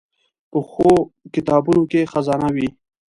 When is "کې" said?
1.91-2.01